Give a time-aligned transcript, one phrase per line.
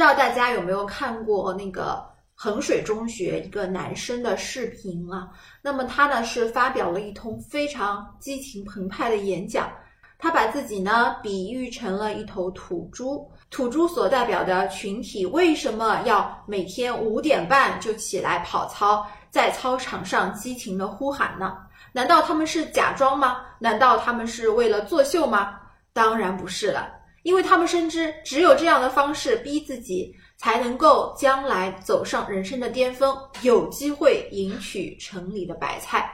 [0.00, 2.02] 不知道大家有没有看过那个
[2.34, 5.28] 衡水中学一个男生的视频啊？
[5.60, 9.70] 那么他呢是发表了一通非常激情澎湃的演讲，
[10.18, 13.30] 他把自己呢比喻成了一头土猪。
[13.50, 21.58] 土猪所代表的群体为什么要每天五点半就起来跑操，在操场上激情的呼喊呢？
[21.92, 23.42] 难道他们是假装吗？
[23.58, 25.60] 难道他们是为了作秀吗？
[25.92, 26.88] 当然不是了。
[27.22, 36.10] 因为他们深知，只有这样的方式逼自己，才能够将来走上人生的巅峰，有机会迎娶城里的白菜。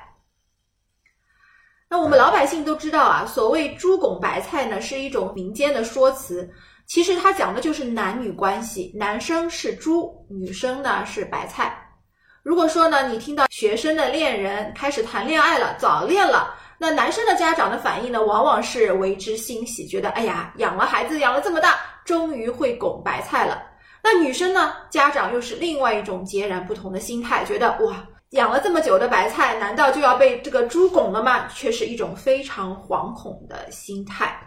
[1.89, 6.51] 那我们老百姓都知道啊，所谓“猪拱白菜”呢，是一种民间的说辞，
[6.87, 11.81] 其实它讲的就是男女关系，男生是猪，女生呢是白菜。
[12.43, 16.53] 如果说呢，你听到学生的恋人开始谈恋爱了，早恋了。
[16.79, 23.63] 那男生的家长的反应呢，往往是为之欣喜，觉得哎呀，养了孩子养了这么大，终于会拱白菜了。
[24.03, 31.49] 那女生呢，家长又是另外一种截然不同的心态，觉得哇，养了这么久的白菜，难道就要被这个猪拱了吗？
[31.49, 34.39] 却是一种非常惶恐的心态。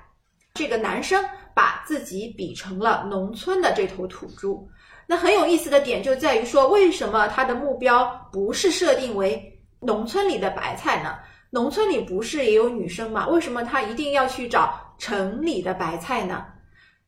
[0.54, 1.24] 这个男生
[1.54, 4.68] 把自己比成了农村的这头土猪，
[5.08, 11.18] 那很有意思的点就在于说，为什么他的目标不是设定为农村里的白菜呢？
[11.52, 13.28] 农村里不是也有女生吗？
[13.28, 16.46] 为什么他一定要去找城里的白菜呢？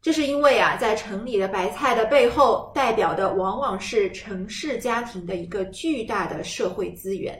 [0.01, 7.39] 这是因为啊，在城里的白菜的背后，代表的往往是城市家庭的一个巨大的社会资源。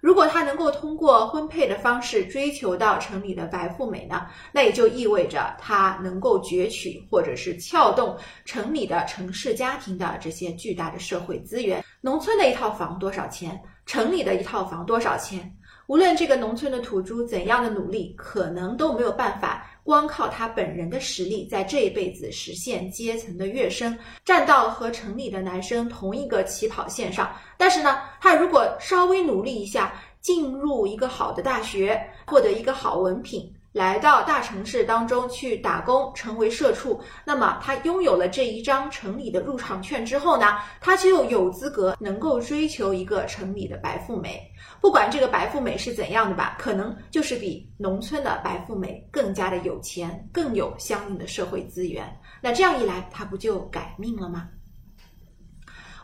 [0.00, 11.84] 如果他能够通过婚配的方式追求到城里的白富美呢，那也就意味着他能够攫取或者是撬动城里的城市家庭的这些巨大的社会资源。
[12.00, 13.60] 农村的一套房多少钱？
[13.84, 15.52] 城里的一套房多少钱？
[15.88, 27.34] 无论这个农村的土猪怎样的努力，可能都没有办法光靠他本人的实力，在这一辈子实现阶层的跃升，站到和城里的男生同一个起跑线上。
[27.56, 33.50] 但是呢，他如果稍微努力一下，进入一个好的大学，获得一个好文凭。
[33.78, 44.42] 来到大城市当中去打工，成为社畜，那么他拥有了这一张城里的入场券之后呢，他就有资格能够追求一个城里的白富美。
[44.80, 52.04] 不管这个白富美是怎样的吧，可能就是比农村的白富美更加的有钱，更有相应的社会资源。
[52.40, 54.48] 那这样一来，他不就改命了吗？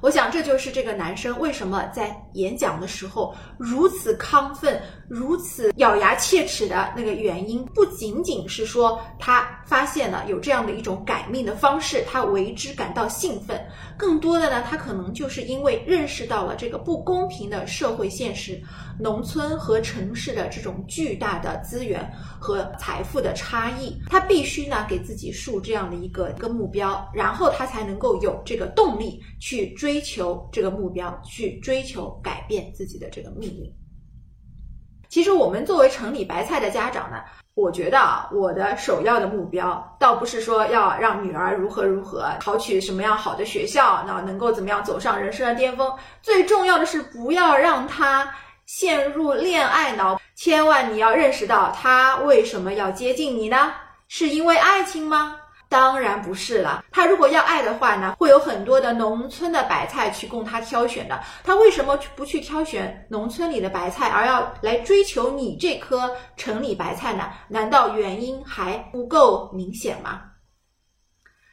[0.05, 4.79] 我想，这就是这个男生为什么在演讲的时候如此亢奋、
[5.09, 7.65] 如此咬牙切齿的那个原因。
[7.75, 13.59] 不仅仅是说他发现了有这样的一种改命的方式，他为之感到兴奋。
[13.97, 18.61] 更多的呢，他可能就是因为认识到了这个不公平的社会现实，
[19.01, 22.07] 农村和城市的这种巨大的资源
[22.39, 29.94] 和财富的差异，他必须呢给自己树这样的一个一个目标，然后他才能够有这个动力去追。
[29.95, 33.73] 追求这个目标，去追求改变自己的这个命运。
[35.09, 37.19] 其实，我们作为城里白菜的家长呢，
[37.55, 45.89] 我觉得啊，我的首要的目标，倒不是说要让女儿如何如何考取什么样好的学校，那能够怎么样走上人生的巅峰。
[46.21, 48.29] 最重要的是，不要让她
[48.67, 50.21] 陷入恋爱脑。
[50.35, 53.73] 千万你要认识到，他为什么要接近你呢？
[54.09, 55.37] 是因为爱情吗？
[55.69, 61.21] 当然不是了，他如果要爱的话呢，会有很多的农村的白菜去供他挑选的。
[61.43, 67.31] 他为什么不去挑选农村里的白菜，而要来追求你这颗城里白菜呢？
[67.49, 70.23] 难道原因还不够明显吗？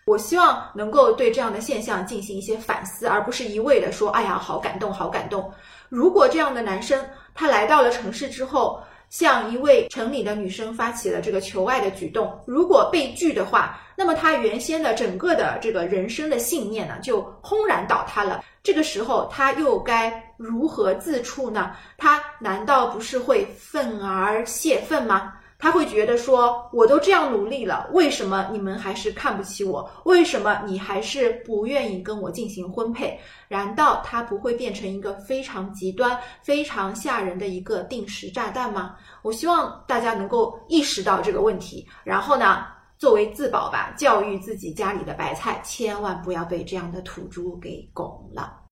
[0.05, 5.51] 我希望能够对这样的现象进行一些反思，而不是一味的说：“哎呀，好感动，好感动。”
[5.89, 18.41] 如果这样的男生他来到了城市之后，向一位城里的女生发起了这个求爱的举动，如果被拒的话，那么他原先的整个的这个人生的信念呢，就轰然倒塌了。
[18.63, 21.75] 这个时候，他又该如何自处呢？
[21.97, 25.33] 他难道不是会愤而泄愤吗？
[25.61, 29.87] 他会觉得说，我都这样努力了，为什么你们还是看不起我？
[30.05, 33.19] 为什么你还是不愿意跟我进行婚配？
[33.47, 38.95] 难道他不会变成一个非常极端、非常吓人的一个定时炸弹吗？
[39.21, 42.65] 我希望大家能够意识到这个问题，然后呢，
[42.97, 48.57] 作为自保吧，教育自己家里的白菜，千万不要被这样的土猪给拱了。